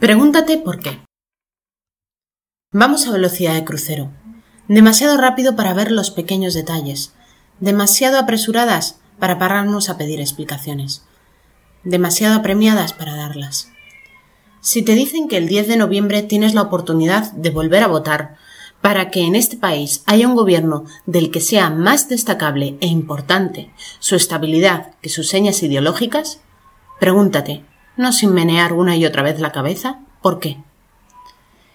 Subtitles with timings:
[0.00, 1.00] Pregúntate por qué.
[2.72, 4.12] Vamos a velocidad de crucero.
[4.68, 7.14] Demasiado rápido para ver los pequeños detalles.
[7.58, 11.02] Demasiado apresuradas para pararnos a pedir explicaciones.
[11.82, 13.72] Demasiado apremiadas para darlas.
[14.60, 18.36] Si te dicen que el 10 de noviembre tienes la oportunidad de volver a votar
[18.80, 23.72] para que en este país haya un gobierno del que sea más destacable e importante
[23.98, 26.40] su estabilidad que sus señas ideológicas,
[27.00, 27.64] pregúntate,
[27.98, 30.58] no sin menear una y otra vez la cabeza, ¿por qué?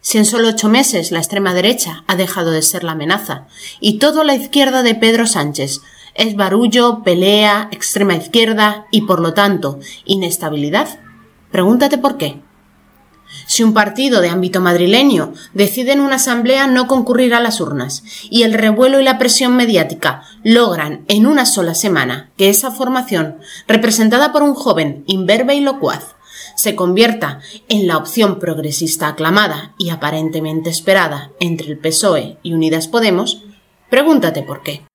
[0.00, 3.46] Si en solo ocho meses la extrema derecha ha dejado de ser la amenaza
[3.80, 5.80] y toda la izquierda de Pedro Sánchez
[6.14, 11.00] es barullo, pelea, extrema izquierda y por lo tanto inestabilidad,
[11.50, 12.40] pregúntate por qué.
[13.46, 18.02] Si un partido de ámbito madrileño decide en una asamblea no concurrir a las urnas
[18.30, 23.38] y el revuelo y la presión mediática logran en una sola semana que esa formación,
[23.66, 26.16] representada por un joven imberbe y locuaz,
[26.56, 32.88] se convierta en la opción progresista aclamada y aparentemente esperada entre el PSOE y Unidas
[32.88, 33.42] Podemos,
[33.90, 34.86] pregúntate por qué.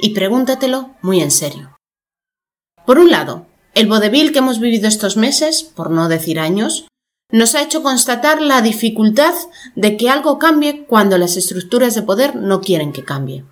[0.00, 1.76] Y pregúntatelo muy en serio.
[2.84, 6.86] Por un lado, el vodevil que hemos vivido estos meses, por no decir años,
[7.30, 9.34] nos ha hecho constatar la dificultad
[9.74, 13.44] de que algo cambie cuando las estructuras de poder no quieren que cambie.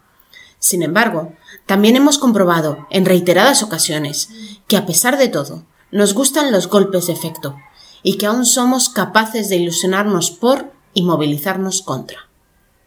[0.58, 1.34] Sin embargo,
[1.66, 4.28] también hemos comprobado en reiteradas ocasiones
[4.68, 7.56] que a pesar de todo, nos gustan los golpes de efecto
[8.02, 12.28] y que aún somos capaces de ilusionarnos por y movilizarnos contra.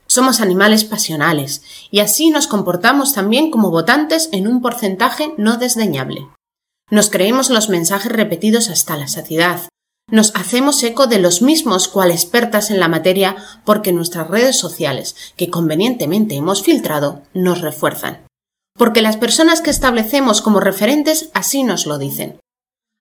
[0.07, 6.27] Somos animales pasionales y así nos comportamos también como votantes en un porcentaje no desdeñable.
[6.89, 9.67] Nos creemos los mensajes repetidos hasta la saciedad,
[10.09, 15.15] nos hacemos eco de los mismos cual expertas en la materia porque nuestras redes sociales,
[15.35, 18.25] que convenientemente hemos filtrado, nos refuerzan.
[18.77, 22.39] Porque las personas que establecemos como referentes así nos lo dicen.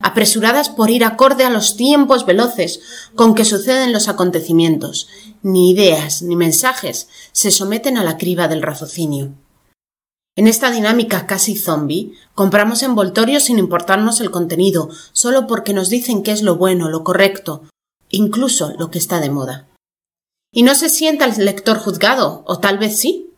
[0.03, 2.81] Apresuradas por ir acorde a los tiempos veloces
[3.15, 5.09] con que suceden los acontecimientos,
[5.43, 9.33] ni ideas ni mensajes se someten a la criba del raciocinio.
[10.39, 16.23] En esta dinámica casi zombie, compramos envoltorios sin importarnos el contenido, solo porque nos dicen
[16.23, 17.63] que es lo bueno, lo correcto,
[18.11, 19.67] incluso lo que está de moda.
[20.53, 23.31] Y no se sienta el lector juzgado, o tal vez sí.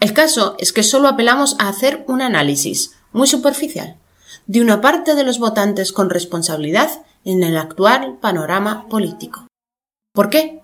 [0.00, 3.96] El caso es que solo apelamos a hacer un análisis, muy superficial,
[4.48, 9.46] de una parte de los votantes con responsabilidad en el actual panorama político.
[10.12, 10.60] ¿Por qué?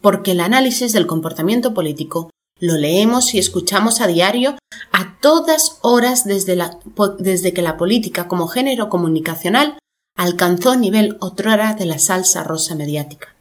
[0.00, 4.56] Porque el análisis del comportamiento político lo leemos y escuchamos a diario
[4.92, 9.78] a todas horas desde, que la política como género comunicacional
[10.16, 13.34] alcanzó nivel otrora de la salsa rosa mediática.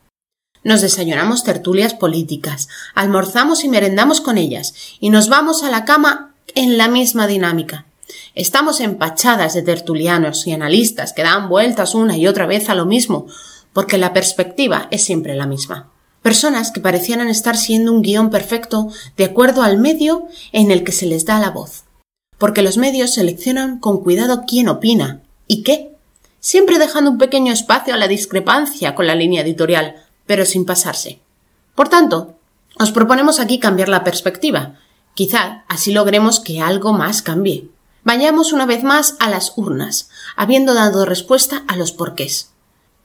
[0.64, 6.34] Nos desayunamos tertulias políticas, almorzamos y merendamos con ellas, y nos vamos a la cama
[6.56, 7.86] en la misma dinámica.
[8.34, 12.86] Estamos empachadas de tertulianos y analistas que dan vueltas una y otra vez a lo
[12.86, 13.28] mismo,
[13.74, 15.93] porque la perspectiva es siempre la misma
[16.24, 20.94] personas que parecieran estar siendo un guion perfecto de acuerdo al medio en el que
[20.94, 21.84] se les da la voz.
[22.40, 25.96] Porque los medios seleccionan con cuidado quién opina y qué,
[26.40, 31.20] siempre dejando un pequeño espacio a la discrepancia con la línea editorial, pero sin pasarse.
[31.76, 32.36] Por tanto,
[32.80, 34.80] os proponemos aquí cambiar la perspectiva.
[35.14, 37.70] Quizá así logremos que algo más cambie.
[38.04, 42.50] Vayamos una vez más a las urnas, habiendo dado respuesta a los porqués.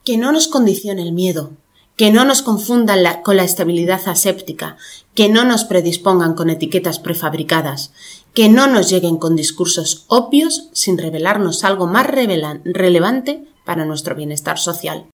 [0.05, 1.53] Que no nos condicione el miedo,
[1.99, 4.77] que no nos confundan con la estabilidad aséptica,
[5.15, 7.93] que no nos predispongan con etiquetas prefabricadas,
[8.35, 14.61] que no nos lleguen con discursos obvios sin revelarnos algo más relevante para nuestro bienestar
[14.61, 15.07] social.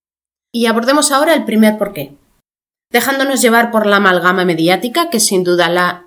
[0.52, 2.18] Y abordemos ahora el primer porqué,
[2.92, 6.06] dejándonos llevar por la amalgama mediática, que sin duda la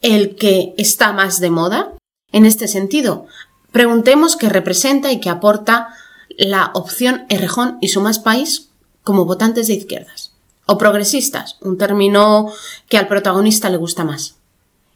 [0.00, 1.92] el que está más de moda.
[2.32, 3.26] En este sentido,
[3.70, 5.88] preguntemos qué representa y qué aporta
[6.30, 8.65] la opción Errejón y su más país
[9.06, 10.32] como votantes de izquierdas.
[10.66, 12.52] O progresistas, un término
[12.88, 14.34] que al protagonista le gusta más.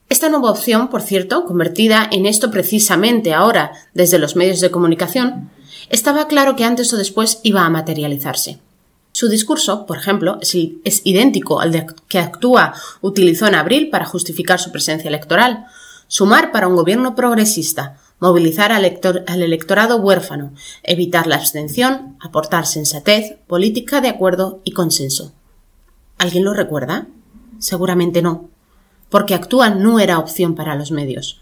[0.09, 5.49] Esta nueva opción, por cierto, convertida en esto precisamente ahora desde los medios de comunicación,
[5.91, 8.59] estaba claro que antes o después iba a materializarse.
[9.13, 14.07] Su discurso, por ejemplo, es, es idéntico al de que actúa utilizó en abril para
[14.07, 15.67] justificar su presencia electoral,
[16.09, 20.53] sumar para un gobierno progresista, movilizar al, electorado huérfano,
[20.83, 25.33] evitar la abstención, aportar sensatez, política de acuerdo y consenso.
[26.19, 27.09] ¿Alguien lo recuerda?
[27.59, 28.51] Seguramente no,
[29.09, 31.41] porque actuar no era opción para los medios.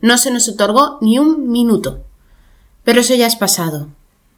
[0.00, 2.04] No se nos otorgó ni un minuto.
[2.84, 3.88] Pero eso ya es pasado,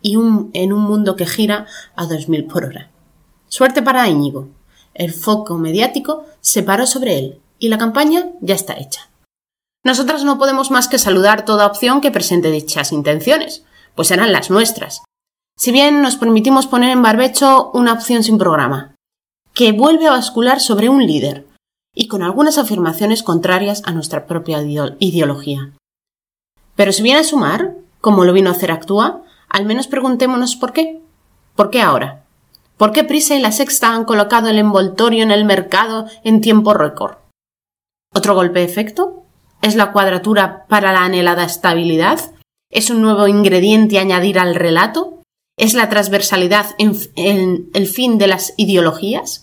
[0.00, 2.90] y en un mundo que gira a dos mil por hora.
[3.48, 4.48] Suerte para Íñigo.
[4.94, 9.09] El foco mediático se paró sobre él, y la campaña ya está hecha.
[9.84, 14.50] Nosotras no podemos más que saludar toda opción que presente dichas intenciones, pues eran las
[14.50, 15.02] nuestras.
[15.56, 18.94] Si bien nos permitimos poner en barbecho una opción sin programa,
[19.54, 21.46] que vuelve a bascular sobre un líder,
[21.94, 24.62] y con algunas afirmaciones contrarias a nuestra propia
[24.98, 25.72] ideología.
[26.76, 30.72] Pero si viene a sumar, como lo vino a hacer Actúa, al menos preguntémonos por
[30.72, 31.00] qué.
[31.56, 32.24] ¿Por qué ahora?
[32.76, 36.72] ¿Por qué Prisa y la Sexta han colocado el envoltorio en el mercado en tiempo
[36.72, 37.16] récord?
[38.14, 39.19] ¿Otro golpe de efecto?
[39.62, 42.32] ¿Es la cuadratura para la anhelada estabilidad?
[42.70, 45.22] ¿Es un nuevo ingrediente añadir al relato?
[45.58, 49.42] ¿Es la transversalidad en, el fin de las ideologías?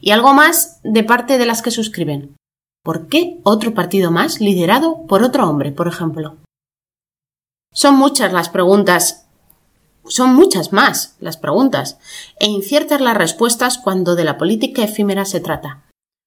[0.00, 2.34] Y algo más de parte de las que suscriben.
[2.82, 6.38] ¿Por qué otro partido más liderado por otro hombre, por ejemplo?
[7.72, 9.28] Son muchas las preguntas,
[10.04, 11.98] son muchas más las preguntas,
[12.40, 15.84] e inciertas las respuestas cuando de la política efímera se trata.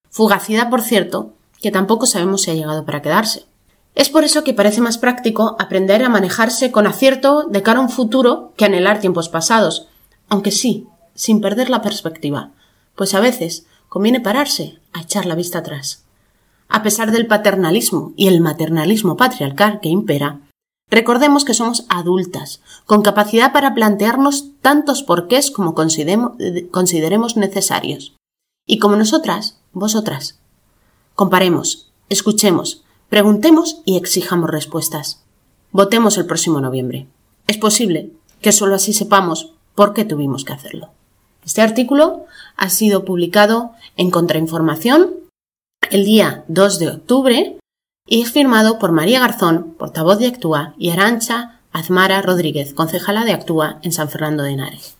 [0.08, 3.46] Fugacidad, por cierto, que tampoco sabemos si ha llegado para quedarse.
[3.94, 7.82] Es por eso que parece más práctico aprender a manejarse con acierto de cara a
[7.82, 9.88] un futuro que anhelar tiempos pasados,
[10.28, 12.50] aunque sí, sin perder la perspectiva,
[12.94, 16.04] pues a veces conviene pararse a echar la vista atrás.
[16.68, 20.40] A pesar del paternalismo y el maternalismo patriarcal que impera,
[20.90, 28.14] recordemos que somos adultas, con capacidad para plantearnos tantos porqués como consideremos necesarios.
[28.66, 30.38] Y como nosotras, vosotras.
[31.16, 35.22] Comparemos, escuchemos, Preguntemos y exijamos respuestas.
[35.70, 37.06] Votemos el próximo noviembre.
[37.46, 38.10] Es posible
[38.40, 40.90] que solo así sepamos por qué tuvimos que hacerlo.
[41.44, 42.26] Este artículo
[42.56, 45.14] ha sido publicado en Contrainformación
[45.90, 47.58] el día 2 de octubre
[48.08, 53.32] y es firmado por María Garzón, portavoz de Actúa, y Arancha Azmara Rodríguez, concejala de
[53.32, 54.96] Actúa en San Fernando de Henares.